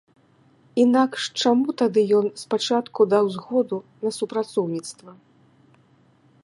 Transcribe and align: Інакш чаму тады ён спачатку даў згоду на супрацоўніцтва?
Інакш 0.83 1.21
чаму 1.41 1.75
тады 1.81 2.01
ён 2.21 2.25
спачатку 2.43 3.01
даў 3.13 3.25
згоду 3.37 3.77
на 4.07 4.15
супрацоўніцтва? 4.19 5.11